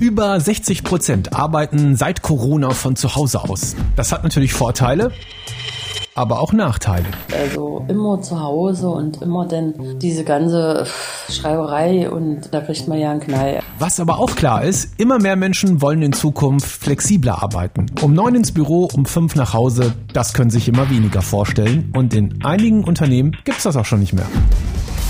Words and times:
Über 0.00 0.40
60 0.40 0.82
Prozent 0.82 1.34
arbeiten 1.34 1.94
seit 1.94 2.22
Corona 2.22 2.70
von 2.70 2.96
zu 2.96 3.14
Hause 3.16 3.44
aus. 3.44 3.76
Das 3.96 4.12
hat 4.12 4.22
natürlich 4.22 4.54
Vorteile, 4.54 5.12
aber 6.14 6.40
auch 6.40 6.54
Nachteile. 6.54 7.04
Also 7.38 7.84
immer 7.86 8.22
zu 8.22 8.40
Hause 8.40 8.88
und 8.88 9.20
immer 9.20 9.46
denn 9.46 9.98
diese 9.98 10.24
ganze 10.24 10.86
Schreierei 11.28 12.10
und 12.10 12.48
da 12.50 12.62
kriegt 12.62 12.88
man 12.88 12.98
ja 12.98 13.10
einen 13.10 13.20
Knall. 13.20 13.60
Was 13.78 14.00
aber 14.00 14.18
auch 14.18 14.36
klar 14.36 14.64
ist, 14.64 14.98
immer 14.98 15.18
mehr 15.18 15.36
Menschen 15.36 15.82
wollen 15.82 16.00
in 16.00 16.14
Zukunft 16.14 16.66
flexibler 16.66 17.42
arbeiten. 17.42 17.84
Um 18.00 18.14
neun 18.14 18.36
ins 18.36 18.52
Büro, 18.52 18.88
um 18.94 19.04
fünf 19.04 19.36
nach 19.36 19.52
Hause, 19.52 19.92
das 20.14 20.32
können 20.32 20.48
sich 20.48 20.66
immer 20.66 20.88
weniger 20.88 21.20
vorstellen 21.20 21.92
und 21.94 22.14
in 22.14 22.42
einigen 22.42 22.84
Unternehmen 22.84 23.36
gibt's 23.44 23.64
das 23.64 23.76
auch 23.76 23.84
schon 23.84 24.00
nicht 24.00 24.14
mehr. 24.14 24.26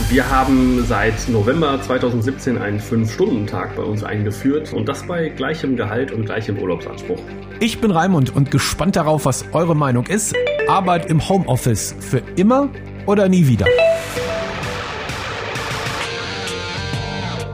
Wir 0.09 0.29
haben 0.29 0.85
seit 0.87 1.29
November 1.29 1.81
2017 1.81 2.59
einen 2.59 2.81
5-Stunden-Tag 2.81 3.77
bei 3.77 3.83
uns 3.83 4.03
eingeführt 4.03 4.73
und 4.73 4.89
das 4.89 5.07
bei 5.07 5.29
gleichem 5.29 5.77
Gehalt 5.77 6.11
und 6.11 6.25
gleichem 6.25 6.59
Urlaubsanspruch. 6.59 7.21
Ich 7.61 7.81
bin 7.81 7.91
Raimund 7.91 8.35
und 8.35 8.51
gespannt 8.51 8.97
darauf, 8.97 9.25
was 9.25 9.45
eure 9.53 9.77
Meinung 9.77 10.07
ist. 10.07 10.35
Arbeit 10.69 11.07
im 11.07 11.29
Homeoffice 11.29 11.95
für 12.01 12.23
immer 12.37 12.69
oder 13.07 13.29
nie 13.29 13.47
wieder? 13.47 13.67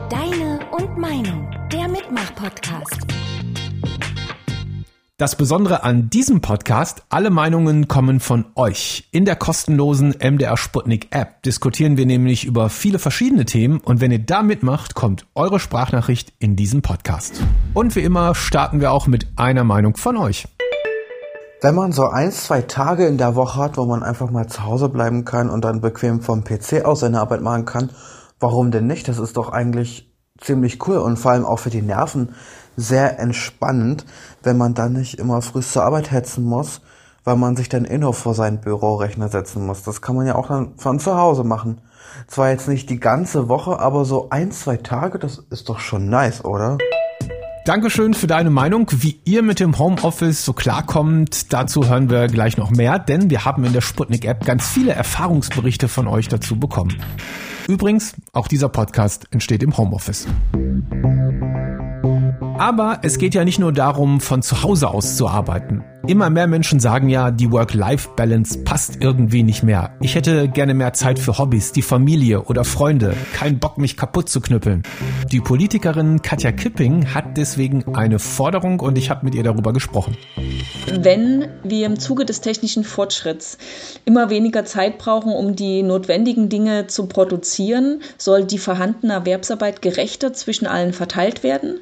Deine 0.09 0.59
und 0.71 0.97
Meinung, 0.97 1.47
der 1.71 1.87
Mitmach-Podcast. 1.87 3.16
Das 5.19 5.35
Besondere 5.35 5.83
an 5.83 6.11
diesem 6.11 6.41
Podcast, 6.41 7.01
alle 7.09 7.31
Meinungen 7.31 7.87
kommen 7.87 8.19
von 8.19 8.45
euch. 8.53 9.09
In 9.11 9.25
der 9.25 9.35
kostenlosen 9.35 10.13
MDR 10.19 10.57
Sputnik 10.57 11.07
App 11.09 11.41
diskutieren 11.41 11.97
wir 11.97 12.05
nämlich 12.05 12.45
über 12.45 12.69
viele 12.69 12.99
verschiedene 12.99 13.45
Themen 13.45 13.79
und 13.79 13.99
wenn 13.99 14.11
ihr 14.11 14.23
da 14.23 14.43
mitmacht, 14.43 14.93
kommt 14.93 15.25
eure 15.33 15.59
Sprachnachricht 15.59 16.33
in 16.37 16.55
diesem 16.55 16.83
Podcast. 16.83 17.41
Und 17.73 17.95
wie 17.95 18.01
immer 18.01 18.35
starten 18.35 18.79
wir 18.79 18.91
auch 18.91 19.07
mit 19.07 19.25
einer 19.37 19.63
Meinung 19.63 19.97
von 19.97 20.17
euch. 20.17 20.47
Wenn 21.63 21.73
man 21.73 21.93
so 21.93 22.05
ein, 22.09 22.31
zwei 22.31 22.61
Tage 22.61 23.07
in 23.07 23.17
der 23.17 23.33
Woche 23.33 23.59
hat, 23.59 23.77
wo 23.77 23.87
man 23.87 24.03
einfach 24.03 24.29
mal 24.29 24.45
zu 24.45 24.65
Hause 24.65 24.87
bleiben 24.87 25.25
kann 25.25 25.49
und 25.49 25.65
dann 25.65 25.81
bequem 25.81 26.21
vom 26.21 26.43
PC 26.43 26.85
aus 26.85 26.99
seine 26.99 27.21
Arbeit 27.21 27.41
machen 27.41 27.65
kann, 27.65 27.89
warum 28.39 28.69
denn 28.69 28.85
nicht? 28.85 29.07
Das 29.07 29.17
ist 29.17 29.35
doch 29.35 29.49
eigentlich 29.49 30.13
ziemlich 30.39 30.87
cool 30.87 30.97
und 30.97 31.17
vor 31.17 31.31
allem 31.31 31.43
auch 31.43 31.57
für 31.57 31.71
die 31.71 31.81
Nerven 31.81 32.35
sehr 32.77 33.19
entspannend, 33.19 34.05
wenn 34.43 34.57
man 34.57 34.73
dann 34.73 34.93
nicht 34.93 35.19
immer 35.19 35.41
früh 35.41 35.61
zur 35.61 35.83
Arbeit 35.83 36.11
hetzen 36.11 36.45
muss, 36.45 36.81
weil 37.25 37.35
man 37.35 37.57
sich 37.57 37.67
dann 37.67 37.83
eh 37.83 37.97
nur 37.97 38.13
vor 38.13 38.33
seinen 38.33 38.61
Bürorechner 38.61 39.27
setzen 39.27 39.65
muss. 39.65 39.83
Das 39.83 40.01
kann 40.01 40.15
man 40.15 40.27
ja 40.27 40.35
auch 40.35 40.47
dann 40.47 40.77
von 40.77 40.99
zu 40.99 41.17
Hause 41.17 41.43
machen. 41.43 41.81
Zwar 42.27 42.51
jetzt 42.51 42.67
nicht 42.67 42.89
die 42.89 42.99
ganze 42.99 43.49
Woche, 43.49 43.79
aber 43.79 44.05
so 44.05 44.29
ein, 44.29 44.51
zwei 44.51 44.77
Tage, 44.77 45.19
das 45.19 45.43
ist 45.49 45.67
doch 45.67 45.79
schon 45.79 46.09
nice, 46.09 46.45
oder? 46.45 46.77
Dankeschön 47.65 48.13
für 48.13 48.27
deine 48.27 48.49
Meinung. 48.49 48.87
Wie 48.91 49.19
ihr 49.25 49.43
mit 49.43 49.59
dem 49.59 49.77
Homeoffice 49.77 50.45
so 50.45 50.53
klarkommt, 50.53 51.51
dazu 51.51 51.85
hören 51.85 52.09
wir 52.09 52.27
gleich 52.27 52.55
noch 52.55 52.71
mehr, 52.71 52.97
denn 52.97 53.29
wir 53.29 53.43
haben 53.43 53.65
in 53.65 53.73
der 53.73 53.81
Sputnik-App 53.81 54.45
ganz 54.45 54.65
viele 54.65 54.93
Erfahrungsberichte 54.93 55.89
von 55.89 56.07
euch 56.07 56.29
dazu 56.29 56.57
bekommen. 56.57 56.95
Übrigens, 57.67 58.13
auch 58.31 58.47
dieser 58.47 58.69
Podcast 58.69 59.25
entsteht 59.31 59.63
im 59.63 59.75
Homeoffice. 59.75 60.27
Aber 62.57 62.99
es 63.03 63.19
geht 63.19 63.35
ja 63.35 63.45
nicht 63.45 63.59
nur 63.59 63.71
darum, 63.71 64.19
von 64.19 64.41
zu 64.41 64.63
Hause 64.63 64.87
aus 64.87 65.15
zu 65.15 65.27
arbeiten. 65.27 65.83
Immer 66.07 66.29
mehr 66.29 66.47
Menschen 66.47 66.79
sagen 66.79 67.09
ja, 67.09 67.31
die 67.31 67.51
Work-Life-Balance 67.51 68.63
passt 68.63 68.97
irgendwie 69.01 69.43
nicht 69.43 69.61
mehr. 69.61 69.91
Ich 69.99 70.15
hätte 70.15 70.47
gerne 70.47 70.73
mehr 70.73 70.93
Zeit 70.93 71.19
für 71.19 71.37
Hobbys, 71.37 71.73
die 71.73 71.81
Familie 71.81 72.43
oder 72.43 72.63
Freunde. 72.63 73.13
Kein 73.33 73.59
Bock, 73.59 73.77
mich 73.77 73.97
kaputt 73.97 74.29
zu 74.29 74.39
knüppeln. 74.39 74.83
Die 75.31 75.41
Politikerin 75.41 76.21
Katja 76.21 76.51
Kipping 76.51 77.13
hat 77.13 77.35
deswegen 77.35 77.95
eine 77.95 78.19
Forderung 78.19 78.79
und 78.79 78.97
ich 78.97 79.09
habe 79.09 79.25
mit 79.25 79.35
ihr 79.35 79.43
darüber 79.43 79.73
gesprochen. 79.73 80.17
Wenn 80.87 81.49
wir 81.63 81.85
im 81.85 81.99
Zuge 81.99 82.25
des 82.25 82.41
technischen 82.41 82.85
Fortschritts 82.85 83.57
immer 84.05 84.29
weniger 84.29 84.65
Zeit 84.65 84.97
brauchen, 84.97 85.33
um 85.33 85.55
die 85.55 85.83
notwendigen 85.83 86.47
Dinge 86.47 86.87
zu 86.87 87.07
produzieren, 87.07 88.01
soll 88.17 88.45
die 88.45 88.59
vorhandene 88.59 89.13
Erwerbsarbeit 89.13 89.81
gerechter 89.81 90.31
zwischen 90.31 90.67
allen 90.67 90.93
verteilt 90.93 91.43
werden. 91.43 91.81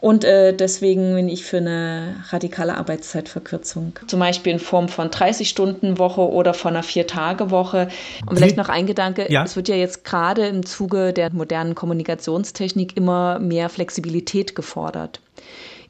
Und 0.00 0.24
äh, 0.24 0.54
deswegen 0.54 1.14
bin 1.14 1.28
ich 1.28 1.44
für 1.44 1.56
eine 1.56 2.16
radikale 2.28 2.76
Arbeitszeitverkürzung. 2.76 3.98
Zum 4.06 4.20
Beispiel 4.20 4.52
in 4.52 4.58
Form 4.58 4.88
von 4.88 5.08
30-Stunden-Woche 5.08 6.20
oder 6.20 6.54
von 6.54 6.74
einer 6.74 6.82
Vier-Tage-Woche. 6.82 7.88
Und 8.28 8.36
vielleicht 8.36 8.56
noch 8.56 8.68
ein 8.68 8.86
Gedanke, 8.86 9.30
ja. 9.30 9.44
es 9.44 9.56
wird 9.56 9.68
ja 9.68 9.76
jetzt 9.76 10.04
gerade 10.04 10.46
im 10.46 10.66
Zuge 10.66 11.12
der 11.12 11.32
modernen 11.32 11.74
Kommunikationstechnik 11.74 12.96
immer 12.96 13.38
mehr 13.38 13.68
Flexibilität 13.68 14.54
gefordert. 14.54 15.20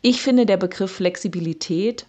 Ich 0.02 0.22
finde, 0.22 0.46
der 0.46 0.56
Begriff 0.56 0.92
Flexibilität 0.92 2.06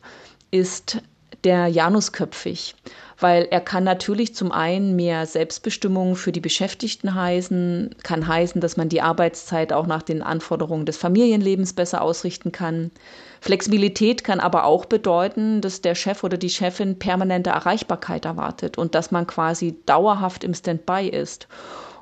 ist 0.52 1.02
der 1.44 1.68
Janusköpfig 1.68 2.76
weil 3.20 3.48
er 3.50 3.62
kann 3.62 3.84
natürlich 3.84 4.36
zum 4.36 4.52
einen 4.52 4.96
mehr 4.96 5.26
Selbstbestimmung 5.26 6.16
für 6.16 6.32
die 6.32 6.40
Beschäftigten 6.40 7.16
heißen, 7.16 7.96
kann 8.04 8.28
heißen, 8.28 8.62
dass 8.62 8.78
man 8.78 8.90
die 8.90 9.02
Arbeitszeit 9.02 9.74
auch 9.74 9.88
nach 9.88 10.04
den 10.04 10.22
Anforderungen 10.22 10.86
des 10.86 10.98
Familienlebens 10.98 11.74
besser 11.74 12.02
ausrichten 12.02 12.52
kann. 12.52 12.92
Flexibilität 13.42 14.24
kann 14.24 14.40
aber 14.40 14.66
auch 14.66 14.86
bedeuten, 14.86 15.62
dass 15.62 15.82
der 15.82 15.96
Chef 15.96 16.24
oder 16.24 16.38
die 16.38 16.50
Chefin 16.50 17.00
permanente 17.00 17.50
Erreichbarkeit 17.50 18.26
erwartet 18.26 18.78
und 18.78 18.94
dass 18.94 19.12
man 19.12 19.26
quasi 19.26 19.80
dauerhaft 19.86 20.44
im 20.44 20.54
Standby 20.54 21.10
ist. 21.10 21.48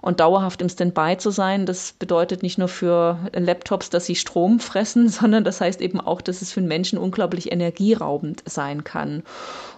Und 0.05 0.19
dauerhaft 0.19 0.61
im 0.61 0.69
Standby 0.69 1.17
zu 1.17 1.31
sein, 1.31 1.65
das 1.65 1.93
bedeutet 1.93 2.43
nicht 2.43 2.59
nur 2.59 2.67
für 2.67 3.17
Laptops, 3.33 3.89
dass 3.89 4.05
sie 4.05 4.13
Strom 4.13 4.59
fressen, 4.59 5.09
sondern 5.09 5.43
das 5.43 5.61
heißt 5.61 5.81
eben 5.81 5.99
auch, 5.99 6.21
dass 6.21 6.43
es 6.43 6.51
für 6.51 6.59
einen 6.59 6.67
Menschen 6.67 6.99
unglaublich 6.99 7.51
energieraubend 7.51 8.43
sein 8.45 8.83
kann. 8.83 9.23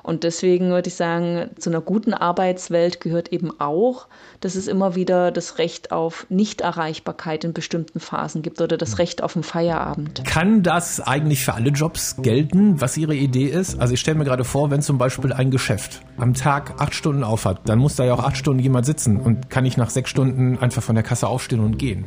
Und 0.03 0.23
deswegen 0.23 0.69
würde 0.69 0.89
ich 0.89 0.95
sagen, 0.95 1.49
zu 1.57 1.69
einer 1.69 1.81
guten 1.81 2.13
Arbeitswelt 2.13 2.99
gehört 2.99 3.31
eben 3.33 3.57
auch, 3.59 4.07
dass 4.41 4.55
es 4.55 4.67
immer 4.67 4.95
wieder 4.95 5.31
das 5.31 5.57
Recht 5.59 5.91
auf 5.91 6.25
Nichterreichbarkeit 6.29 7.43
in 7.43 7.53
bestimmten 7.53 7.99
Phasen 7.99 8.41
gibt 8.41 8.61
oder 8.61 8.77
das 8.77 8.99
Recht 8.99 9.23
auf 9.23 9.35
einen 9.35 9.43
Feierabend. 9.43 10.23
Kann 10.25 10.61
das 10.63 10.99
eigentlich 11.01 11.43
für 11.43 11.53
alle 11.53 11.69
Jobs 11.69 12.17
gelten, 12.21 12.79
was 12.81 12.97
Ihre 12.97 13.15
Idee 13.15 13.47
ist? 13.47 13.79
Also 13.79 13.93
ich 13.93 13.99
stelle 13.99 14.17
mir 14.17 14.25
gerade 14.25 14.43
vor, 14.43 14.71
wenn 14.71 14.81
zum 14.81 14.97
Beispiel 14.97 15.33
ein 15.33 15.51
Geschäft 15.51 16.01
am 16.17 16.33
Tag 16.33 16.81
acht 16.81 16.93
Stunden 16.93 17.23
aufhat, 17.23 17.61
dann 17.65 17.79
muss 17.79 17.95
da 17.95 18.05
ja 18.05 18.13
auch 18.13 18.23
acht 18.23 18.37
Stunden 18.37 18.61
jemand 18.61 18.85
sitzen 18.85 19.17
und 19.17 19.49
kann 19.49 19.65
ich 19.65 19.77
nach 19.77 19.89
sechs 19.89 20.09
Stunden 20.09 20.16
einfach 20.21 20.83
von 20.83 20.95
der 20.95 21.03
Kasse 21.03 21.27
aufstehen 21.27 21.59
und 21.59 21.77
gehen. 21.77 22.05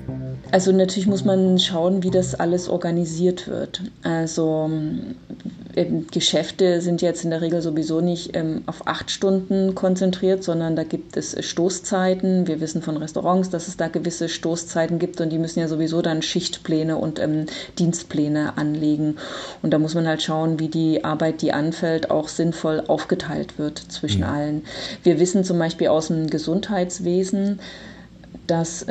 Also 0.52 0.72
natürlich 0.72 1.06
muss 1.06 1.24
man 1.24 1.58
schauen, 1.58 2.02
wie 2.02 2.10
das 2.10 2.34
alles 2.34 2.68
organisiert 2.68 3.46
wird. 3.46 3.82
Also 4.02 4.70
ähm, 5.76 6.06
Geschäfte 6.10 6.80
sind 6.80 7.02
jetzt 7.02 7.24
in 7.24 7.30
der 7.30 7.40
Regel 7.40 7.62
sowieso 7.62 8.00
nicht 8.00 8.36
ähm, 8.36 8.62
auf 8.66 8.86
acht 8.86 9.10
Stunden 9.10 9.74
konzentriert, 9.74 10.42
sondern 10.42 10.74
da 10.76 10.82
gibt 10.82 11.16
es 11.16 11.36
Stoßzeiten. 11.44 12.46
Wir 12.48 12.60
wissen 12.60 12.82
von 12.82 12.96
Restaurants, 12.96 13.50
dass 13.50 13.68
es 13.68 13.76
da 13.76 13.88
gewisse 13.88 14.28
Stoßzeiten 14.28 14.98
gibt 14.98 15.20
und 15.20 15.30
die 15.30 15.38
müssen 15.38 15.60
ja 15.60 15.68
sowieso 15.68 16.02
dann 16.02 16.22
Schichtpläne 16.22 16.96
und 16.96 17.18
ähm, 17.20 17.46
Dienstpläne 17.78 18.58
anlegen. 18.58 19.16
Und 19.62 19.70
da 19.72 19.78
muss 19.78 19.94
man 19.94 20.08
halt 20.08 20.22
schauen, 20.22 20.58
wie 20.58 20.68
die 20.68 21.04
Arbeit, 21.04 21.42
die 21.42 21.52
anfällt, 21.52 22.10
auch 22.10 22.28
sinnvoll 22.28 22.82
aufgeteilt 22.88 23.58
wird 23.58 23.78
zwischen 23.78 24.22
mhm. 24.22 24.26
allen. 24.26 24.62
Wir 25.02 25.20
wissen 25.20 25.44
zum 25.44 25.58
Beispiel 25.58 25.88
aus 25.88 26.08
dem 26.08 26.28
Gesundheitswesen, 26.28 27.60
dass, 28.46 28.86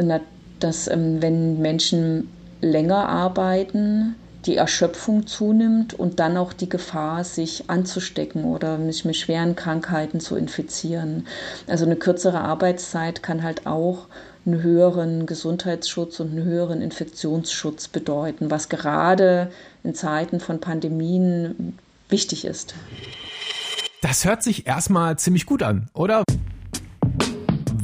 dass 0.59 0.87
ähm, 0.87 1.21
wenn 1.21 1.61
Menschen 1.61 2.29
länger 2.61 3.07
arbeiten, 3.07 4.15
die 4.45 4.55
Erschöpfung 4.55 5.27
zunimmt 5.27 5.93
und 5.93 6.19
dann 6.19 6.37
auch 6.37 6.53
die 6.53 6.69
Gefahr, 6.69 7.23
sich 7.23 7.69
anzustecken 7.69 8.45
oder 8.45 8.79
sich 8.85 9.03
mit 9.05 9.17
schweren 9.17 9.55
Krankheiten 9.55 10.19
zu 10.19 10.35
infizieren. 10.35 11.27
Also 11.67 11.85
eine 11.85 11.97
kürzere 11.97 12.39
Arbeitszeit 12.41 13.21
kann 13.21 13.43
halt 13.43 13.67
auch 13.67 14.07
einen 14.45 14.63
höheren 14.63 15.25
Gesundheitsschutz 15.25 16.19
und 16.19 16.31
einen 16.31 16.45
höheren 16.45 16.81
Infektionsschutz 16.81 17.89
bedeuten, 17.89 18.49
was 18.49 18.69
gerade 18.69 19.51
in 19.83 19.93
Zeiten 19.93 20.39
von 20.39 20.61
Pandemien 20.61 21.77
wichtig 22.07 22.45
ist. 22.45 22.73
Das 24.01 24.23
hört 24.23 24.43
sich 24.43 24.65
erstmal 24.65 25.17
ziemlich 25.19 25.45
gut 25.45 25.61
an, 25.61 25.89
oder? 25.93 26.23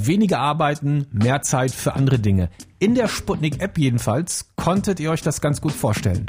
Weniger 0.07 0.39
arbeiten, 0.39 1.07
mehr 1.11 1.41
Zeit 1.41 1.71
für 1.71 1.95
andere 1.95 2.19
Dinge. 2.19 2.49
In 2.79 2.95
der 2.95 3.07
Sputnik-App 3.07 3.77
jedenfalls 3.77 4.51
konntet 4.55 4.99
ihr 4.99 5.11
euch 5.11 5.21
das 5.21 5.41
ganz 5.41 5.61
gut 5.61 5.71
vorstellen. 5.71 6.25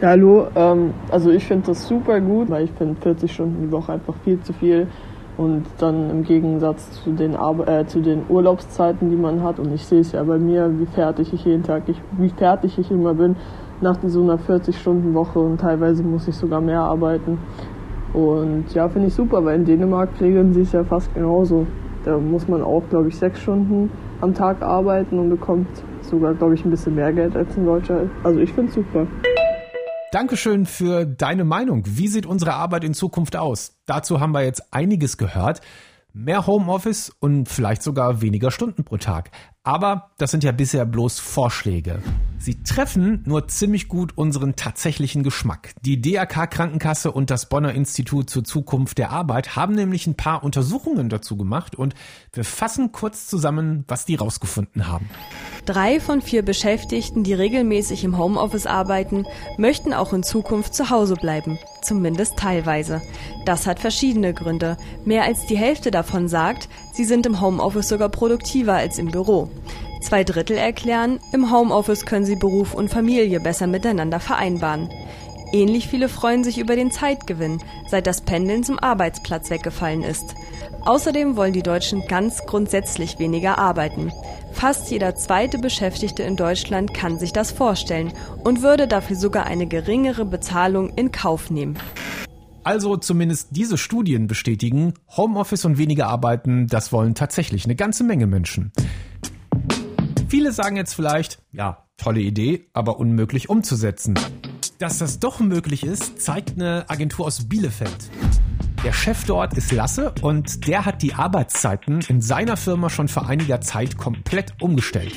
Ja, 0.00 0.08
hallo, 0.08 0.48
ähm, 0.54 0.92
also 1.10 1.30
ich 1.30 1.44
finde 1.44 1.68
das 1.68 1.88
super 1.88 2.20
gut, 2.20 2.50
weil 2.50 2.64
ich 2.64 2.70
finde 2.72 3.00
40 3.00 3.32
Stunden 3.32 3.62
die 3.62 3.72
Woche 3.72 3.92
einfach 3.94 4.14
viel 4.24 4.40
zu 4.40 4.52
viel 4.52 4.88
und 5.38 5.64
dann 5.78 6.10
im 6.10 6.22
Gegensatz 6.22 7.02
zu 7.02 7.12
den, 7.12 7.34
Ar 7.34 7.66
äh, 7.66 7.86
zu 7.86 8.00
den 8.00 8.22
Urlaubszeiten, 8.28 9.10
die 9.10 9.16
man 9.16 9.42
hat 9.42 9.58
und 9.58 9.72
ich 9.72 9.84
sehe 9.84 10.00
es 10.00 10.12
ja 10.12 10.22
bei 10.22 10.38
mir, 10.38 10.70
wie 10.78 10.86
fertig 10.86 11.32
ich 11.32 11.44
jeden 11.44 11.62
Tag, 11.62 11.84
ich, 11.88 12.00
wie 12.18 12.28
fertig 12.28 12.78
ich 12.78 12.90
immer 12.90 13.14
bin 13.14 13.36
nach 13.80 13.98
so 14.06 14.22
einer 14.22 14.38
40-Stunden-Woche 14.38 15.38
und 15.38 15.60
teilweise 15.60 16.02
muss 16.02 16.28
ich 16.28 16.34
sogar 16.34 16.60
mehr 16.60 16.80
arbeiten. 16.80 17.38
Und 18.12 18.72
ja, 18.72 18.88
finde 18.88 19.08
ich 19.08 19.14
super, 19.14 19.44
weil 19.44 19.56
in 19.56 19.64
Dänemark 19.64 20.08
regeln 20.20 20.54
sie 20.54 20.62
es 20.62 20.72
ja 20.72 20.84
fast 20.84 21.12
genauso. 21.14 21.66
Da 22.06 22.16
muss 22.18 22.46
man 22.46 22.62
auch, 22.62 22.88
glaube 22.88 23.08
ich, 23.08 23.16
sechs 23.16 23.40
Stunden 23.40 23.90
am 24.20 24.32
Tag 24.32 24.62
arbeiten 24.62 25.18
und 25.18 25.28
bekommt 25.28 25.66
sogar, 26.02 26.34
glaube 26.34 26.54
ich, 26.54 26.64
ein 26.64 26.70
bisschen 26.70 26.94
mehr 26.94 27.12
Geld 27.12 27.34
als 27.34 27.56
ein 27.56 27.66
Deutscher. 27.66 28.08
Also 28.22 28.38
ich 28.38 28.52
finde 28.52 28.68
es 28.68 28.76
super. 28.76 29.08
Dankeschön 30.12 30.66
für 30.66 31.04
deine 31.04 31.44
Meinung. 31.44 31.82
Wie 31.84 32.06
sieht 32.06 32.24
unsere 32.24 32.54
Arbeit 32.54 32.84
in 32.84 32.94
Zukunft 32.94 33.34
aus? 33.34 33.76
Dazu 33.86 34.20
haben 34.20 34.30
wir 34.30 34.44
jetzt 34.44 34.72
einiges 34.72 35.16
gehört. 35.18 35.62
Mehr 36.12 36.46
Homeoffice 36.46 37.10
und 37.18 37.48
vielleicht 37.48 37.82
sogar 37.82 38.22
weniger 38.22 38.52
Stunden 38.52 38.84
pro 38.84 38.98
Tag. 38.98 39.32
Aber 39.66 40.10
das 40.18 40.30
sind 40.30 40.44
ja 40.44 40.52
bisher 40.52 40.86
bloß 40.86 41.18
Vorschläge. 41.18 42.00
Sie 42.38 42.62
treffen 42.62 43.24
nur 43.26 43.48
ziemlich 43.48 43.88
gut 43.88 44.16
unseren 44.16 44.54
tatsächlichen 44.54 45.24
Geschmack. 45.24 45.72
Die 45.80 46.00
DRK 46.00 46.46
Krankenkasse 46.46 47.10
und 47.10 47.30
das 47.30 47.48
Bonner 47.48 47.74
Institut 47.74 48.30
zur 48.30 48.44
Zukunft 48.44 48.98
der 48.98 49.10
Arbeit 49.10 49.56
haben 49.56 49.74
nämlich 49.74 50.06
ein 50.06 50.14
paar 50.14 50.44
Untersuchungen 50.44 51.08
dazu 51.08 51.36
gemacht 51.36 51.74
und 51.74 51.94
wir 52.32 52.44
fassen 52.44 52.92
kurz 52.92 53.26
zusammen, 53.26 53.84
was 53.88 54.04
die 54.04 54.14
rausgefunden 54.14 54.86
haben. 54.86 55.10
Drei 55.64 55.98
von 55.98 56.22
vier 56.22 56.44
Beschäftigten, 56.44 57.24
die 57.24 57.34
regelmäßig 57.34 58.04
im 58.04 58.16
Homeoffice 58.16 58.66
arbeiten, 58.66 59.24
möchten 59.58 59.92
auch 59.92 60.12
in 60.12 60.22
Zukunft 60.22 60.74
zu 60.74 60.90
Hause 60.90 61.14
bleiben, 61.14 61.58
zumindest 61.82 62.36
teilweise. 62.36 63.02
Das 63.46 63.66
hat 63.66 63.80
verschiedene 63.80 64.32
Gründe. 64.32 64.76
Mehr 65.04 65.24
als 65.24 65.46
die 65.46 65.58
Hälfte 65.58 65.90
davon 65.90 66.28
sagt, 66.28 66.68
sie 66.92 67.04
sind 67.04 67.26
im 67.26 67.40
Homeoffice 67.40 67.88
sogar 67.88 68.10
produktiver 68.10 68.74
als 68.74 68.98
im 68.98 69.10
Büro. 69.10 69.50
Zwei 70.02 70.24
Drittel 70.24 70.56
erklären, 70.56 71.18
im 71.32 71.50
Homeoffice 71.52 72.06
können 72.06 72.24
sie 72.24 72.36
Beruf 72.36 72.74
und 72.74 72.90
Familie 72.90 73.40
besser 73.40 73.66
miteinander 73.66 74.20
vereinbaren. 74.20 74.88
Ähnlich 75.52 75.88
viele 75.88 76.08
freuen 76.08 76.44
sich 76.44 76.58
über 76.58 76.76
den 76.76 76.90
Zeitgewinn, 76.90 77.58
seit 77.88 78.06
das 78.06 78.20
Pendeln 78.20 78.64
zum 78.64 78.78
Arbeitsplatz 78.78 79.48
weggefallen 79.50 80.02
ist. 80.02 80.34
Außerdem 80.84 81.36
wollen 81.36 81.52
die 81.52 81.62
Deutschen 81.62 82.06
ganz 82.06 82.44
grundsätzlich 82.46 83.18
weniger 83.18 83.58
arbeiten. 83.58 84.12
Fast 84.52 84.90
jeder 84.90 85.14
zweite 85.14 85.58
Beschäftigte 85.58 86.22
in 86.22 86.36
Deutschland 86.36 86.94
kann 86.94 87.18
sich 87.18 87.32
das 87.32 87.52
vorstellen 87.52 88.12
und 88.44 88.62
würde 88.62 88.88
dafür 88.88 89.16
sogar 89.16 89.46
eine 89.46 89.66
geringere 89.66 90.24
Bezahlung 90.24 90.90
in 90.90 91.12
Kauf 91.12 91.50
nehmen. 91.50 91.78
Also 92.66 92.96
zumindest 92.96 93.50
diese 93.52 93.78
Studien 93.78 94.26
bestätigen, 94.26 94.94
Homeoffice 95.16 95.64
und 95.64 95.78
weniger 95.78 96.08
arbeiten, 96.08 96.66
das 96.66 96.90
wollen 96.90 97.14
tatsächlich 97.14 97.64
eine 97.64 97.76
ganze 97.76 98.02
Menge 98.02 98.26
Menschen. 98.26 98.72
Viele 100.28 100.52
sagen 100.52 100.76
jetzt 100.76 100.94
vielleicht, 100.94 101.38
ja, 101.52 101.84
tolle 101.96 102.20
Idee, 102.20 102.68
aber 102.72 102.98
unmöglich 102.98 103.48
umzusetzen. 103.48 104.18
Dass 104.78 104.98
das 104.98 105.20
doch 105.20 105.38
möglich 105.38 105.84
ist, 105.84 106.20
zeigt 106.20 106.54
eine 106.56 106.84
Agentur 106.90 107.26
aus 107.26 107.48
Bielefeld. 107.48 108.10
Der 108.84 108.92
Chef 108.92 109.24
dort 109.24 109.54
ist 109.54 109.70
Lasse 109.72 110.12
und 110.22 110.66
der 110.66 110.84
hat 110.84 111.02
die 111.02 111.14
Arbeitszeiten 111.14 112.00
in 112.08 112.20
seiner 112.20 112.56
Firma 112.56 112.90
schon 112.90 113.08
vor 113.08 113.28
einiger 113.28 113.60
Zeit 113.60 113.96
komplett 113.96 114.60
umgestellt. 114.60 115.14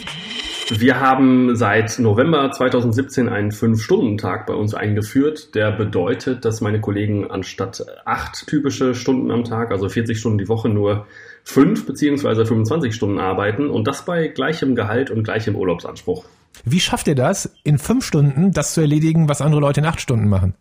Wir 0.72 1.00
haben 1.00 1.56
seit 1.56 1.98
November 1.98 2.52
2017 2.52 3.28
einen 3.28 3.52
Fünf-Stunden-Tag 3.52 4.46
bei 4.46 4.54
uns 4.54 4.76
eingeführt. 4.76 5.56
Der 5.56 5.72
bedeutet, 5.72 6.46
dass 6.46 6.62
meine 6.62 6.80
Kollegen 6.80 7.32
anstatt 7.32 7.84
acht 8.06 8.46
typische 8.46 8.94
Stunden 8.94 9.32
am 9.32 9.44
Tag, 9.44 9.72
also 9.72 9.90
40 9.90 10.20
Stunden 10.20 10.38
die 10.38 10.48
Woche, 10.48 10.70
nur 10.70 11.08
fünf 11.44 11.88
beziehungsweise 11.88 12.46
25 12.46 12.94
Stunden 12.94 13.18
arbeiten 13.18 13.72
und 13.72 13.88
das 13.88 14.06
bei 14.06 14.28
gleichem 14.28 14.76
Gehalt 14.76 15.10
und 15.10 15.24
gleichem 15.24 15.56
Urlaubsanspruch. 15.56 16.26
Wie 16.64 16.80
schafft 16.80 17.08
ihr 17.08 17.16
das, 17.16 17.52
in 17.64 17.80
fünf 17.80 18.06
Stunden 18.06 18.52
das 18.52 18.76
zu 18.76 18.82
erledigen, 18.82 19.28
was 19.28 19.42
andere 19.42 19.62
Leute 19.62 19.80
in 19.80 19.88
acht 19.88 20.02
Stunden 20.02 20.28
machen? 20.28 20.54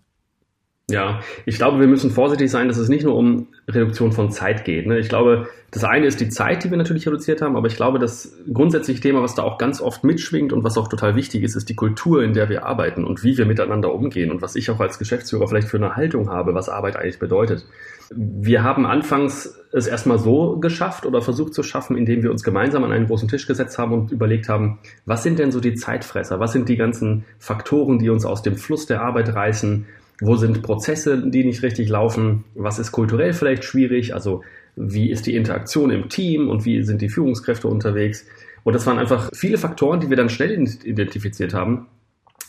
Ja, 0.90 1.20
ich 1.44 1.56
glaube, 1.56 1.80
wir 1.80 1.86
müssen 1.86 2.10
vorsichtig 2.10 2.50
sein, 2.50 2.68
dass 2.68 2.78
es 2.78 2.88
nicht 2.88 3.04
nur 3.04 3.14
um 3.14 3.48
Reduktion 3.68 4.10
von 4.12 4.30
Zeit 4.30 4.64
geht. 4.64 4.86
Ne? 4.86 4.98
Ich 4.98 5.10
glaube, 5.10 5.46
das 5.70 5.84
eine 5.84 6.06
ist 6.06 6.18
die 6.18 6.30
Zeit, 6.30 6.64
die 6.64 6.70
wir 6.70 6.78
natürlich 6.78 7.06
reduziert 7.06 7.42
haben, 7.42 7.56
aber 7.56 7.66
ich 7.66 7.76
glaube, 7.76 7.98
das 7.98 8.38
grundsätzliche 8.50 9.02
Thema, 9.02 9.20
was 9.20 9.34
da 9.34 9.42
auch 9.42 9.58
ganz 9.58 9.82
oft 9.82 10.02
mitschwingt 10.02 10.50
und 10.50 10.64
was 10.64 10.78
auch 10.78 10.88
total 10.88 11.14
wichtig 11.14 11.42
ist, 11.42 11.56
ist 11.56 11.68
die 11.68 11.74
Kultur, 11.74 12.22
in 12.22 12.32
der 12.32 12.48
wir 12.48 12.64
arbeiten 12.64 13.04
und 13.04 13.22
wie 13.22 13.36
wir 13.36 13.44
miteinander 13.44 13.92
umgehen 13.92 14.30
und 14.30 14.40
was 14.40 14.56
ich 14.56 14.70
auch 14.70 14.80
als 14.80 14.98
Geschäftsführer 14.98 15.46
vielleicht 15.46 15.68
für 15.68 15.76
eine 15.76 15.94
Haltung 15.94 16.30
habe, 16.30 16.54
was 16.54 16.70
Arbeit 16.70 16.96
eigentlich 16.96 17.18
bedeutet. 17.18 17.66
Wir 18.10 18.62
haben 18.62 18.86
anfangs 18.86 19.60
es 19.70 19.86
erstmal 19.86 20.18
so 20.18 20.56
geschafft 20.56 21.04
oder 21.04 21.20
versucht 21.20 21.52
zu 21.52 21.62
schaffen, 21.62 21.98
indem 21.98 22.22
wir 22.22 22.30
uns 22.30 22.42
gemeinsam 22.42 22.82
an 22.84 22.92
einen 22.92 23.06
großen 23.06 23.28
Tisch 23.28 23.46
gesetzt 23.46 23.76
haben 23.76 23.92
und 23.92 24.10
überlegt 24.10 24.48
haben, 24.48 24.78
was 25.04 25.22
sind 25.22 25.38
denn 25.38 25.52
so 25.52 25.60
die 25.60 25.74
Zeitfresser? 25.74 26.40
Was 26.40 26.52
sind 26.52 26.70
die 26.70 26.76
ganzen 26.76 27.26
Faktoren, 27.38 27.98
die 27.98 28.08
uns 28.08 28.24
aus 28.24 28.40
dem 28.40 28.56
Fluss 28.56 28.86
der 28.86 29.02
Arbeit 29.02 29.34
reißen? 29.34 29.84
Wo 30.20 30.36
sind 30.36 30.62
Prozesse, 30.62 31.30
die 31.30 31.44
nicht 31.44 31.62
richtig 31.62 31.88
laufen? 31.88 32.44
Was 32.54 32.78
ist 32.78 32.92
kulturell 32.92 33.32
vielleicht 33.32 33.64
schwierig? 33.64 34.14
Also 34.14 34.42
wie 34.74 35.10
ist 35.10 35.26
die 35.26 35.36
Interaktion 35.36 35.90
im 35.90 36.08
Team 36.08 36.48
und 36.48 36.64
wie 36.64 36.82
sind 36.82 37.02
die 37.02 37.08
Führungskräfte 37.08 37.68
unterwegs? 37.68 38.26
Und 38.64 38.74
das 38.74 38.86
waren 38.86 38.98
einfach 38.98 39.30
viele 39.32 39.58
Faktoren, 39.58 40.00
die 40.00 40.10
wir 40.10 40.16
dann 40.16 40.28
schnell 40.28 40.52
identifiziert 40.84 41.54
haben, 41.54 41.86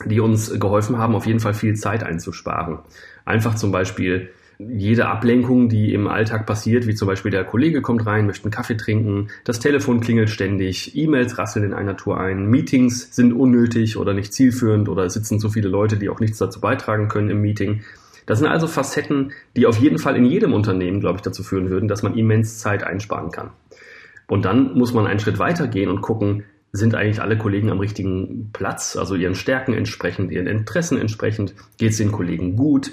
die 0.05 0.19
uns 0.19 0.59
geholfen 0.59 0.97
haben, 0.97 1.15
auf 1.15 1.25
jeden 1.25 1.39
Fall 1.39 1.53
viel 1.53 1.75
Zeit 1.75 2.03
einzusparen. 2.03 2.79
Einfach 3.25 3.55
zum 3.55 3.71
Beispiel 3.71 4.29
jede 4.59 5.07
Ablenkung, 5.07 5.69
die 5.69 5.93
im 5.93 6.07
Alltag 6.07 6.45
passiert, 6.45 6.85
wie 6.85 6.93
zum 6.93 7.07
Beispiel 7.07 7.31
der 7.31 7.45
Kollege 7.45 7.81
kommt 7.81 8.05
rein, 8.05 8.25
möchte 8.25 8.43
einen 8.43 8.51
Kaffee 8.51 8.75
trinken, 8.75 9.29
das 9.45 9.59
Telefon 9.59 10.01
klingelt 10.01 10.29
ständig, 10.29 10.97
E-Mails 10.97 11.37
rasseln 11.37 11.63
in 11.63 11.73
einer 11.73 11.95
Tour 11.95 12.19
ein, 12.19 12.45
Meetings 12.47 13.15
sind 13.15 13.31
unnötig 13.31 13.95
oder 13.95 14.13
nicht 14.13 14.33
zielführend 14.33 14.89
oder 14.89 15.09
sitzen 15.09 15.39
zu 15.39 15.49
viele 15.49 15.69
Leute, 15.69 15.95
die 15.95 16.09
auch 16.09 16.19
nichts 16.19 16.39
dazu 16.39 16.59
beitragen 16.59 17.07
können 17.07 17.29
im 17.29 17.41
Meeting. 17.41 17.83
Das 18.25 18.39
sind 18.39 18.49
also 18.49 18.67
Facetten, 18.67 19.31
die 19.55 19.65
auf 19.65 19.77
jeden 19.77 19.97
Fall 19.97 20.17
in 20.17 20.25
jedem 20.25 20.53
Unternehmen, 20.53 20.99
glaube 20.99 21.15
ich, 21.15 21.21
dazu 21.21 21.41
führen 21.41 21.69
würden, 21.69 21.87
dass 21.87 22.03
man 22.03 22.17
immens 22.17 22.59
Zeit 22.59 22.83
einsparen 22.83 23.31
kann. 23.31 23.51
Und 24.27 24.43
dann 24.43 24.77
muss 24.77 24.93
man 24.93 25.07
einen 25.07 25.21
Schritt 25.21 25.39
weiter 25.39 25.67
gehen 25.67 25.89
und 25.89 26.01
gucken, 26.01 26.43
sind 26.71 26.93
eigentlich 26.93 27.21
alle 27.21 27.37
Kollegen 27.37 27.71
am 27.71 27.79
richtigen 27.79 28.51
Platz, 28.53 28.95
also 28.95 29.15
ihren 29.15 29.33
Stärken 29.33 29.73
entsprechend, 29.73 30.31
ihren 30.31 30.45
Interessen 30.45 30.99
entsprechend, 30.99 31.55
geht 31.77 31.91
es 31.91 31.97
den 31.97 32.11
Kollegen 32.11 32.55
gut, 32.55 32.91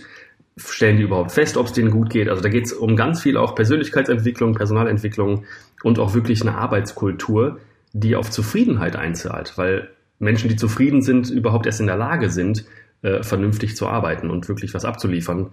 stellen 0.56 0.96
die 0.96 1.02
überhaupt 1.02 1.32
fest, 1.32 1.56
ob 1.56 1.66
es 1.66 1.72
denen 1.72 1.90
gut 1.90 2.10
geht. 2.10 2.28
Also 2.28 2.42
da 2.42 2.48
geht 2.48 2.66
es 2.66 2.72
um 2.72 2.96
ganz 2.96 3.20
viel 3.20 3.36
auch 3.36 3.54
Persönlichkeitsentwicklung, 3.54 4.54
Personalentwicklung 4.54 5.44
und 5.82 5.98
auch 5.98 6.14
wirklich 6.14 6.40
eine 6.40 6.56
Arbeitskultur, 6.56 7.60
die 7.92 8.16
auf 8.16 8.30
Zufriedenheit 8.30 8.96
einzahlt, 8.96 9.56
weil 9.56 9.90
Menschen, 10.18 10.48
die 10.48 10.56
zufrieden 10.56 11.02
sind, 11.02 11.30
überhaupt 11.30 11.66
erst 11.66 11.80
in 11.80 11.86
der 11.86 11.96
Lage 11.96 12.30
sind, 12.30 12.64
äh, 13.02 13.22
vernünftig 13.22 13.76
zu 13.76 13.86
arbeiten 13.86 14.30
und 14.30 14.48
wirklich 14.48 14.72
was 14.72 14.84
abzuliefern 14.84 15.50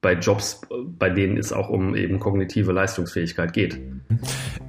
bei 0.00 0.12
Jobs, 0.12 0.60
bei 0.98 1.10
denen 1.10 1.36
es 1.36 1.52
auch 1.52 1.68
um 1.68 1.96
eben 1.96 2.20
kognitive 2.20 2.72
Leistungsfähigkeit 2.72 3.52
geht. 3.52 3.80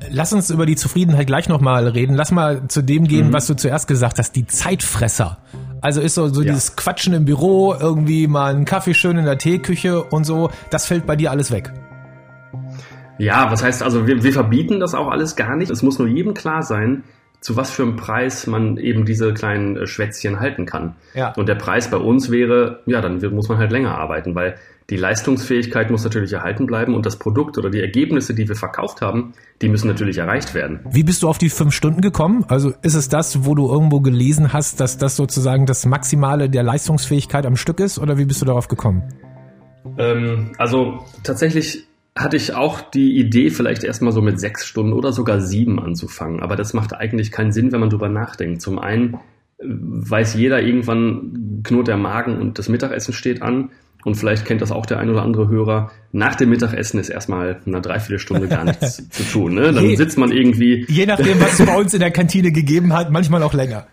Lass 0.09 0.33
uns 0.33 0.49
über 0.49 0.65
die 0.65 0.75
Zufriedenheit 0.75 1.27
gleich 1.27 1.49
nochmal 1.49 1.87
reden. 1.87 2.15
Lass 2.15 2.31
mal 2.31 2.67
zu 2.67 2.81
dem 2.81 3.07
gehen, 3.07 3.27
mhm. 3.27 3.33
was 3.33 3.45
du 3.45 3.55
zuerst 3.55 3.87
gesagt 3.87 4.17
hast, 4.17 4.35
die 4.35 4.47
Zeitfresser. 4.47 5.43
Also 5.81 6.01
ist 6.01 6.15
so, 6.15 6.27
so 6.27 6.41
ja. 6.41 6.51
dieses 6.51 6.75
Quatschen 6.75 7.13
im 7.13 7.25
Büro, 7.25 7.73
irgendwie 7.73 8.27
mal 8.27 8.53
einen 8.53 8.65
Kaffee 8.65 8.93
schön 8.93 9.17
in 9.17 9.25
der 9.25 9.37
Teeküche 9.37 10.03
und 10.03 10.25
so, 10.25 10.51
das 10.69 10.85
fällt 10.85 11.05
bei 11.05 11.15
dir 11.15 11.31
alles 11.31 11.51
weg. 11.51 11.71
Ja, 13.17 13.51
was 13.51 13.63
heißt 13.63 13.83
also, 13.83 14.07
wir, 14.07 14.23
wir 14.23 14.31
verbieten 14.31 14.79
das 14.79 14.95
auch 14.95 15.09
alles 15.09 15.35
gar 15.35 15.55
nicht. 15.55 15.69
Es 15.69 15.83
muss 15.83 15.99
nur 15.99 16.07
jedem 16.07 16.33
klar 16.33 16.63
sein, 16.63 17.03
zu 17.41 17.55
was 17.55 17.71
für 17.71 17.83
einem 17.83 17.95
Preis 17.95 18.47
man 18.47 18.77
eben 18.77 19.05
diese 19.05 19.33
kleinen 19.33 19.77
äh, 19.77 19.87
Schwätzchen 19.87 20.39
halten 20.39 20.65
kann. 20.65 20.95
Ja. 21.13 21.33
Und 21.33 21.47
der 21.47 21.55
Preis 21.55 21.89
bei 21.89 21.97
uns 21.97 22.31
wäre, 22.31 22.81
ja, 22.85 23.01
dann 23.01 23.19
muss 23.33 23.49
man 23.49 23.57
halt 23.57 23.71
länger 23.71 23.97
arbeiten, 23.97 24.35
weil 24.35 24.55
die 24.89 24.97
Leistungsfähigkeit 24.97 25.91
muss 25.91 26.03
natürlich 26.03 26.33
erhalten 26.33 26.65
bleiben 26.65 26.95
und 26.95 27.05
das 27.05 27.19
Produkt 27.19 27.57
oder 27.57 27.69
die 27.69 27.79
Ergebnisse, 27.79 28.33
die 28.33 28.47
wir 28.47 28.55
verkauft 28.55 29.01
haben, 29.01 29.33
die 29.61 29.69
müssen 29.69 29.87
natürlich 29.87 30.17
erreicht 30.17 30.55
werden. 30.55 30.79
Wie 30.91 31.03
bist 31.03 31.21
du 31.21 31.29
auf 31.29 31.37
die 31.37 31.49
fünf 31.49 31.73
Stunden 31.73 32.01
gekommen? 32.01 32.45
Also 32.47 32.73
ist 32.81 32.95
es 32.95 33.07
das, 33.07 33.45
wo 33.45 33.53
du 33.53 33.67
irgendwo 33.67 33.99
gelesen 33.99 34.51
hast, 34.51 34.79
dass 34.79 34.97
das 34.97 35.15
sozusagen 35.15 35.65
das 35.65 35.85
Maximale 35.85 36.49
der 36.49 36.63
Leistungsfähigkeit 36.63 37.45
am 37.45 37.55
Stück 37.55 37.79
ist 37.79 37.99
oder 37.99 38.17
wie 38.17 38.25
bist 38.25 38.41
du 38.41 38.45
darauf 38.45 38.67
gekommen? 38.67 39.03
Ähm, 39.97 40.53
also 40.57 41.05
tatsächlich 41.23 41.85
hatte 42.15 42.35
ich 42.35 42.53
auch 42.53 42.81
die 42.81 43.17
Idee, 43.17 43.49
vielleicht 43.49 43.83
erstmal 43.83 44.11
so 44.11 44.21
mit 44.21 44.39
sechs 44.39 44.65
Stunden 44.65 44.93
oder 44.93 45.13
sogar 45.13 45.39
sieben 45.39 45.79
anzufangen. 45.79 46.41
Aber 46.41 46.55
das 46.55 46.73
macht 46.73 46.93
eigentlich 46.93 47.31
keinen 47.31 47.51
Sinn, 47.51 47.71
wenn 47.71 47.79
man 47.79 47.89
drüber 47.89 48.09
nachdenkt. 48.09 48.61
Zum 48.61 48.79
einen 48.79 49.13
äh, 49.59 49.65
weiß 49.65 50.33
jeder, 50.33 50.61
irgendwann 50.61 51.61
knurrt 51.63 51.87
der 51.87 51.97
Magen 51.97 52.39
und 52.39 52.57
das 52.57 52.69
Mittagessen 52.69 53.13
steht 53.13 53.41
an. 53.41 53.69
Und 54.05 54.15
vielleicht 54.15 54.45
kennt 54.45 54.61
das 54.61 54.71
auch 54.71 54.85
der 54.85 54.97
ein 54.99 55.09
oder 55.09 55.23
andere 55.23 55.49
Hörer. 55.49 55.91
Nach 56.13 56.35
dem 56.35 56.49
Mittagessen 56.49 56.99
ist 56.99 57.09
erstmal 57.09 57.59
eine 57.65 57.81
Dreiviertelstunde 57.81 58.47
gar 58.47 58.63
nichts 58.63 59.09
zu 59.09 59.23
tun. 59.23 59.55
Ne? 59.55 59.73
Dann 59.73 59.83
je, 59.83 59.95
sitzt 59.95 60.17
man 60.17 60.31
irgendwie. 60.31 60.85
Je 60.87 61.05
nachdem, 61.05 61.39
was 61.41 61.59
es 61.59 61.65
bei 61.65 61.77
uns 61.77 61.93
in 61.93 61.99
der 61.99 62.11
Kantine 62.11 62.53
gegeben 62.53 62.93
hat, 62.93 63.11
manchmal 63.11 63.43
auch 63.43 63.53
länger. 63.53 63.87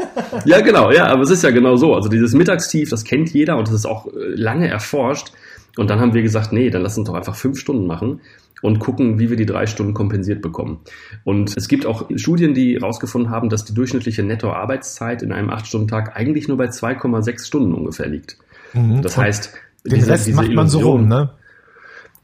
ja, 0.44 0.60
genau, 0.60 0.90
ja, 0.90 1.06
aber 1.06 1.22
es 1.22 1.30
ist 1.30 1.44
ja 1.44 1.50
genau 1.50 1.76
so. 1.76 1.94
Also 1.94 2.08
dieses 2.08 2.34
Mittagstief, 2.34 2.90
das 2.90 3.04
kennt 3.04 3.32
jeder 3.32 3.56
und 3.56 3.68
das 3.68 3.74
ist 3.74 3.86
auch 3.86 4.08
äh, 4.08 4.10
lange 4.34 4.68
erforscht. 4.68 5.32
Und 5.76 5.88
dann 5.88 6.00
haben 6.00 6.12
wir 6.12 6.22
gesagt, 6.22 6.52
nee, 6.52 6.68
dann 6.68 6.82
lass 6.82 6.98
uns 6.98 7.06
doch 7.06 7.14
einfach 7.14 7.36
fünf 7.36 7.58
Stunden 7.58 7.86
machen 7.86 8.20
und 8.62 8.78
gucken, 8.78 9.18
wie 9.18 9.30
wir 9.30 9.36
die 9.36 9.46
drei 9.46 9.66
Stunden 9.66 9.94
kompensiert 9.94 10.42
bekommen. 10.42 10.80
Und 11.24 11.56
es 11.56 11.68
gibt 11.68 11.86
auch 11.86 12.08
Studien, 12.16 12.52
die 12.52 12.74
herausgefunden 12.74 13.30
haben, 13.30 13.48
dass 13.48 13.64
die 13.64 13.74
durchschnittliche 13.74 14.22
Nettoarbeitszeit 14.22 15.22
in 15.22 15.32
einem 15.32 15.50
Acht-Stunden-Tag 15.50 16.16
eigentlich 16.16 16.48
nur 16.48 16.56
bei 16.56 16.66
2,6 16.66 17.46
Stunden 17.46 17.74
ungefähr 17.74 18.08
liegt. 18.08 18.38
Mhm. 18.72 19.02
Das 19.02 19.16
heißt, 19.16 19.52
den 19.84 19.94
diese, 19.94 20.10
Rest 20.10 20.26
diese 20.26 20.36
macht 20.36 20.52
man 20.52 20.68
so 20.68 20.80
rum, 20.80 21.08
ne? 21.08 21.30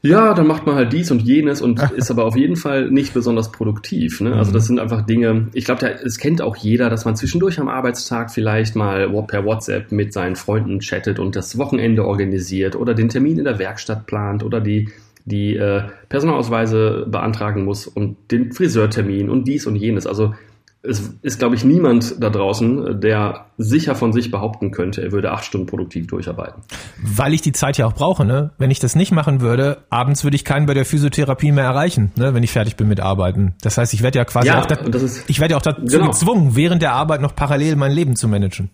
Ja, 0.01 0.33
dann 0.33 0.47
macht 0.47 0.65
man 0.65 0.75
halt 0.75 0.93
dies 0.93 1.11
und 1.11 1.21
jenes 1.21 1.61
und 1.61 1.81
ist 1.95 2.09
aber 2.09 2.23
auf 2.25 2.37
jeden 2.37 2.55
Fall 2.55 2.89
nicht 2.89 3.13
besonders 3.13 3.51
produktiv. 3.51 4.21
Ne? 4.21 4.33
Also 4.33 4.53
das 4.53 4.65
sind 4.65 4.79
einfach 4.79 5.05
Dinge, 5.05 5.47
ich 5.53 5.65
glaube, 5.65 5.93
es 6.03 6.17
kennt 6.17 6.41
auch 6.41 6.55
jeder, 6.55 6.89
dass 6.89 7.03
man 7.03 7.17
zwischendurch 7.17 7.59
am 7.59 7.67
Arbeitstag 7.67 8.31
vielleicht 8.31 8.75
mal 8.77 9.09
per 9.27 9.43
WhatsApp 9.43 9.91
mit 9.91 10.13
seinen 10.13 10.37
Freunden 10.37 10.79
chattet 10.79 11.19
und 11.19 11.35
das 11.35 11.57
Wochenende 11.57 12.05
organisiert 12.05 12.77
oder 12.77 12.93
den 12.93 13.09
Termin 13.09 13.39
in 13.39 13.43
der 13.43 13.59
Werkstatt 13.59 14.05
plant 14.05 14.41
oder 14.41 14.61
die, 14.61 14.89
die 15.25 15.57
äh, 15.57 15.83
Personalausweise 16.07 17.05
beantragen 17.09 17.65
muss 17.65 17.85
und 17.85 18.15
den 18.31 18.53
Friseurtermin 18.53 19.29
und 19.29 19.49
dies 19.49 19.67
und 19.67 19.75
jenes. 19.75 20.07
Also 20.07 20.33
es 20.81 21.13
ist, 21.21 21.39
glaube 21.39 21.55
ich, 21.55 21.65
niemand 21.65 22.23
da 22.23 22.29
draußen, 22.29 23.01
der 23.01 23.47
sicher 23.57 23.95
von 23.95 24.13
sich 24.13 24.31
behaupten 24.31 24.71
könnte, 24.71 25.01
er 25.01 25.11
würde 25.11 25.31
acht 25.31 25.43
Stunden 25.43 25.67
produktiv 25.67 26.07
durcharbeiten. 26.07 26.63
Weil 27.03 27.33
ich 27.33 27.41
die 27.41 27.51
Zeit 27.51 27.77
ja 27.77 27.85
auch 27.85 27.93
brauche, 27.93 28.23
ne? 28.23 28.51
Wenn 28.57 28.71
ich 28.71 28.79
das 28.79 28.95
nicht 28.95 29.11
machen 29.11 29.41
würde, 29.41 29.79
abends 29.89 30.23
würde 30.23 30.35
ich 30.35 30.45
keinen 30.45 30.67
bei 30.67 30.73
der 30.73 30.85
Physiotherapie 30.85 31.51
mehr 31.51 31.65
erreichen, 31.65 32.13
ne? 32.15 32.33
Wenn 32.33 32.43
ich 32.43 32.51
fertig 32.51 32.77
bin 32.77 32.87
mit 32.87 33.01
Arbeiten. 33.01 33.55
Das 33.61 33.77
heißt, 33.77 33.93
ich 33.93 34.03
werde 34.03 34.19
ja 34.19 34.25
quasi 34.25 34.47
ja, 34.47 34.61
auch, 34.61 34.65
da, 34.65 34.77
ich 35.27 35.39
werde 35.41 35.53
ja 35.53 35.57
auch 35.57 35.61
dazu 35.61 35.81
genau. 35.83 36.07
gezwungen, 36.07 36.55
während 36.55 36.81
der 36.81 36.93
Arbeit 36.93 37.21
noch 37.21 37.35
parallel 37.35 37.75
mein 37.75 37.91
Leben 37.91 38.15
zu 38.15 38.29
managen. 38.29 38.69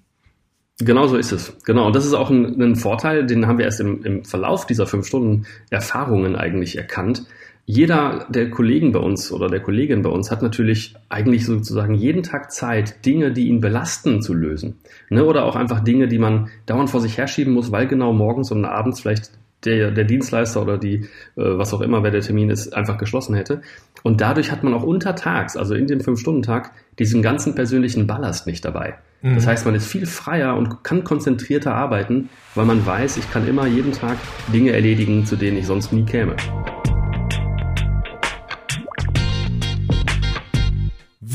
Genau 0.80 1.08
so 1.08 1.16
ist 1.16 1.32
es. 1.32 1.58
Genau. 1.64 1.88
Und 1.88 1.96
das 1.96 2.06
ist 2.06 2.14
auch 2.14 2.30
ein, 2.30 2.62
ein 2.62 2.76
Vorteil, 2.76 3.26
den 3.26 3.48
haben 3.48 3.58
wir 3.58 3.66
erst 3.66 3.80
im, 3.80 4.04
im 4.04 4.26
Verlauf 4.26 4.66
dieser 4.66 4.88
fünf 4.88 5.08
Stunden 5.08 5.46
Erfahrungen 5.70 6.36
eigentlich 6.36 6.78
erkannt 6.78 7.26
jeder 7.68 8.28
der 8.30 8.52
Kollegen 8.52 8.92
bei 8.92 9.00
uns 9.00 9.32
oder 9.32 9.48
der 9.50 9.60
Kollegin 9.60 10.04
bei 10.04 10.10
uns 10.10 10.30
hat 10.30 10.44
natürlich 10.44 10.96
eigentlich 11.10 11.46
sozusagen 11.46 11.96
jeden 11.96 12.22
Tag 12.22 12.52
Zeit, 12.52 13.04
Dinge, 13.06 13.32
die 13.32 13.48
ihn 13.48 13.60
belasten, 13.60 14.22
zu 14.22 14.36
lösen. 14.36 14.76
Ne? 15.10 15.26
Oder 15.26 15.46
auch 15.46 15.56
einfach 15.56 15.80
Dinge, 15.80 16.08
die 16.08 16.20
man 16.20 16.50
dauernd 16.68 16.92
vor 16.92 17.02
sich 17.02 17.18
herschieben 17.18 17.54
muss, 17.54 17.72
weil 17.72 17.88
genau 17.88 18.14
morgens 18.14 18.52
und 18.52 18.66
abends 18.66 19.00
vielleicht 19.00 19.32
der, 19.64 19.92
der 19.92 20.04
Dienstleister 20.04 20.62
oder 20.62 20.78
die, 20.78 20.96
äh, 20.96 21.08
was 21.36 21.74
auch 21.74 21.82
immer, 21.82 22.04
wer 22.04 22.12
der 22.12 22.22
Termin 22.22 22.50
ist, 22.50 22.76
einfach 22.76 22.98
geschlossen 22.98 23.36
hätte. 23.36 23.62
Und 24.04 24.22
dadurch 24.22 24.52
hat 24.52 24.64
man 24.64 24.74
auch 24.74 24.84
untertags, 24.84 25.58
also 25.58 25.74
in 25.74 25.88
dem 25.88 26.02
Fünf-Stunden-Tag, 26.02 26.72
diesen 27.00 27.22
ganzen 27.22 27.56
persönlichen 27.56 28.08
Ballast 28.08 28.48
nicht 28.48 28.64
dabei. 28.64 28.96
Mhm. 29.22 29.36
Das 29.36 29.48
heißt, 29.48 29.66
man 29.66 29.76
ist 29.76 29.88
viel 29.88 30.06
freier 30.06 30.56
und 30.56 30.84
kann 30.84 31.04
konzentrierter 31.04 31.74
arbeiten, 31.74 32.30
weil 32.54 32.66
man 32.66 32.86
weiß, 32.86 33.18
ich 33.18 33.32
kann 33.32 33.48
immer 33.48 33.66
jeden 33.66 33.92
Tag 33.92 34.18
Dinge 34.54 34.72
erledigen, 34.72 35.26
zu 35.26 35.36
denen 35.36 35.58
ich 35.58 35.66
sonst 35.66 35.92
nie 35.92 36.04
käme. 36.04 36.36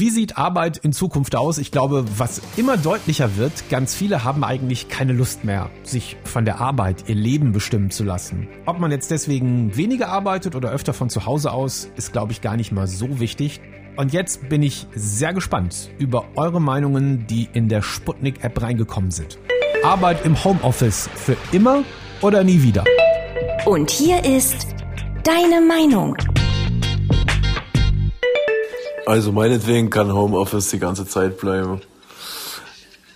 Wie 0.01 0.09
sieht 0.09 0.39
Arbeit 0.39 0.79
in 0.79 0.95
Zukunft 0.95 1.37
aus? 1.37 1.59
Ich 1.59 1.73
glaube, 1.73 2.07
was 2.17 2.41
immer 2.57 2.79
deutlicher 2.79 3.37
wird, 3.37 3.69
ganz 3.69 3.95
viele 3.95 4.25
haben 4.25 4.45
eigentlich 4.45 4.89
keine 4.89 5.13
Lust 5.13 5.45
mehr, 5.45 5.69
sich 5.83 6.17
von 6.25 6.47
der 6.47 6.59
Arbeit 6.59 7.05
ihr 7.11 7.15
Leben 7.15 7.53
bestimmen 7.53 7.91
zu 7.91 8.03
lassen. 8.03 8.49
Ob 8.65 8.79
man 8.79 8.93
jetzt 8.93 9.11
deswegen 9.11 9.77
weniger 9.77 10.09
arbeitet 10.09 10.57
oder 10.57 10.71
öfter 10.71 10.95
von 10.95 11.11
zu 11.11 11.27
Hause 11.27 11.53
aus, 11.53 11.91
ist, 11.97 12.15
glaube 12.15 12.33
ich, 12.33 12.41
gar 12.41 12.57
nicht 12.57 12.73
mal 12.73 12.87
so 12.87 13.21
wichtig. 13.21 13.61
Und 13.99 14.15
jetzt 14.15 14.49
bin 14.49 14.63
ich 14.63 14.87
sehr 14.95 15.35
gespannt 15.35 15.91
über 15.99 16.25
eure 16.35 16.63
Meinungen, 16.63 17.27
die 17.27 17.51
in 17.53 17.69
der 17.69 17.83
Sputnik-App 17.83 18.63
reingekommen 18.63 19.11
sind. 19.11 19.39
Arbeit 19.85 20.25
im 20.25 20.43
Homeoffice 20.43 21.11
für 21.15 21.37
immer 21.53 21.83
oder 22.23 22.43
nie 22.43 22.63
wieder? 22.63 22.85
Und 23.67 23.91
hier 23.91 24.25
ist 24.25 24.69
deine 25.25 25.61
Meinung. 25.61 26.17
Also 29.11 29.33
meinetwegen 29.33 29.91
kann 29.91 30.15
Homeoffice 30.15 30.71
die 30.71 30.79
ganze 30.79 31.05
Zeit 31.05 31.39
bleiben. 31.39 31.81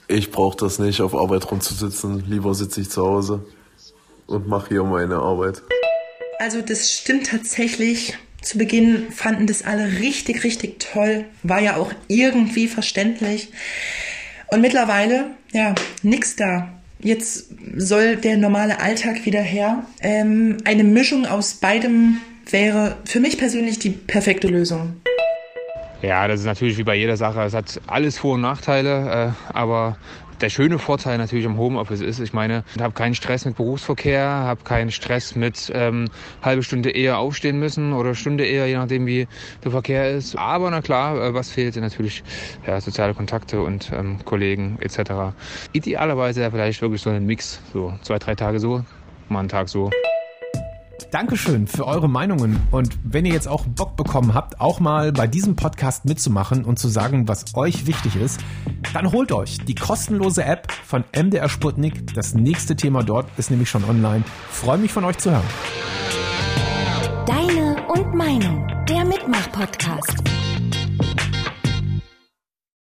Ich 0.09 0.33
brauche 0.33 0.57
das 0.57 0.81
nicht, 0.81 1.01
auf 1.01 1.15
Arbeit 1.15 1.49
rumzusitzen. 1.49 2.25
Lieber 2.29 2.53
sitze 2.53 2.81
ich 2.81 2.91
zu 2.91 3.07
Hause 3.07 3.47
und 4.27 4.49
mache 4.49 4.71
hier 4.71 4.83
meine 4.83 5.15
Arbeit. 5.15 5.63
Also 6.41 6.63
das 6.63 6.91
stimmt 6.91 7.29
tatsächlich. 7.29 8.19
Zu 8.43 8.59
Beginn 8.59 9.13
fanden 9.13 9.47
das 9.47 9.65
alle 9.65 10.01
richtig, 10.01 10.43
richtig 10.43 10.81
toll. 10.81 11.27
War 11.45 11.61
ja 11.61 11.77
auch 11.77 11.93
irgendwie 12.09 12.67
verständlich. 12.67 13.51
Und 14.49 14.63
mittlerweile, 14.63 15.27
ja, 15.53 15.77
nix 16.03 16.35
da. 16.35 16.71
Jetzt 16.99 17.51
soll 17.77 18.17
der 18.17 18.37
normale 18.37 18.81
Alltag 18.81 19.27
wieder 19.27 19.43
her. 19.43 19.87
Ähm, 20.01 20.57
eine 20.65 20.83
Mischung 20.83 21.25
aus 21.25 21.55
beidem 21.55 22.21
wäre 22.51 22.97
für 23.05 23.21
mich 23.21 23.39
persönlich 23.39 23.79
die 23.79 23.91
perfekte 23.91 24.49
Lösung. 24.49 24.97
Ja, 26.05 26.29
das 26.29 26.41
ist 26.41 26.47
natürlich 26.47 26.77
wie 26.77 26.83
bei 26.83 26.97
jeder 26.97 27.17
Sache. 27.17 27.41
Es 27.43 27.55
hat 27.55 27.81
alles 27.87 28.19
Vor- 28.19 28.35
und 28.35 28.43
Nachteile, 28.43 29.33
äh, 29.51 29.53
aber 29.55 29.97
der 30.43 30.51
schöne 30.51 30.79
Vorteil 30.79 31.17
natürlich 31.17 31.47
am 31.47 31.57
Homeoffice 31.57 32.03
ist, 32.03 32.19
ich 32.21 32.35
meine, 32.35 32.63
ich 32.75 32.83
habe 32.83 32.93
keinen 32.93 33.15
Stress 33.15 33.47
mit 33.47 33.57
Berufsverkehr, 33.57 34.21
habe 34.21 34.63
keinen 34.65 34.91
Stress 34.91 35.35
mit 35.35 35.73
ähm, 35.75 36.11
halbe 36.43 36.63
Stunde 36.63 36.91
eher 36.91 37.17
aufstehen 37.17 37.59
müssen 37.59 37.95
oder 37.95 38.15
Stunde 38.15 38.45
eher, 38.45 38.67
je 38.67 38.77
nachdem 38.77 39.07
wie 39.07 39.27
der 39.65 39.71
Verkehr 39.71 40.11
ist. 40.11 40.37
Aber 40.37 40.71
na 40.71 40.83
klar, 40.83 41.17
äh, 41.17 41.33
was 41.33 41.49
fehlt, 41.49 41.77
natürlich 41.77 42.23
ja, 42.67 42.79
soziale 42.83 43.15
Kontakte 43.15 43.63
und 43.63 43.91
ähm, 43.91 44.19
Kollegen 44.27 44.77
etc. 44.81 45.35
Idealerweise 45.73 46.51
vielleicht 46.51 46.83
wirklich 46.83 47.01
so 47.01 47.09
ein 47.09 47.25
Mix, 47.25 47.63
so 47.73 47.95
zwei, 48.03 48.19
drei 48.19 48.35
Tage 48.35 48.61
so, 48.61 48.85
mal 49.29 49.39
einen 49.39 49.49
Tag 49.49 49.71
so. 49.71 49.91
Dankeschön 51.11 51.67
für 51.67 51.87
eure 51.87 52.09
Meinungen. 52.09 52.61
Und 52.71 52.99
wenn 53.05 53.25
ihr 53.25 53.33
jetzt 53.33 53.49
auch 53.49 53.65
Bock 53.67 53.97
bekommen 53.97 54.35
habt, 54.35 54.61
auch 54.61 54.81
mal 54.81 55.13
bei 55.13 55.27
diesem 55.27 55.57
Podcast 55.57 56.05
mitzumachen 56.05 56.65
und 56.65 56.79
zu 56.79 56.89
sagen, 56.89 57.29
was 57.29 57.55
euch 57.55 57.87
wichtig 57.87 58.17
ist, 58.17 58.41
dann 58.93 59.13
holt 59.13 59.33
euch 59.33 59.59
die 59.65 59.75
kostenlose 59.75 60.45
App 60.45 60.71
von 60.73 61.05
MDR 61.17 61.49
Sputnik. 61.49 62.15
Das 62.15 62.35
nächste 62.35 62.77
Thema 62.77 63.03
dort 63.03 63.27
ist 63.37 63.51
nämlich 63.51 63.71
schon 63.71 63.85
online. 63.85 64.25
Freue 64.51 64.79
mich 64.79 64.93
von 64.93 65.05
euch 65.05 65.19
zu 65.19 65.31
hören. 65.31 65.45
Deine 67.27 67.77
und 67.89 68.15
Meinung, 68.15 68.67
der 68.89 69.05
Mitmach-Podcast. 69.05 70.23